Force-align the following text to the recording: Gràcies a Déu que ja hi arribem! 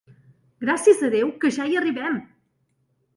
Gràcies 0.63 1.03
a 1.07 1.09
Déu 1.15 1.29
que 1.43 1.51
ja 1.57 1.67
hi 1.73 1.77
arribem! 1.83 2.17